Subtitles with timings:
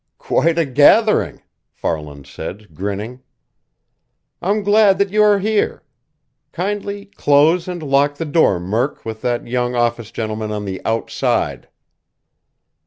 [0.17, 3.21] "Quite a gathering!" Farland said, grinning.
[4.41, 5.83] "I'm glad that you are here.
[6.51, 11.67] Kindly close and lock the door, Murk, with that young office gentleman on the outside!"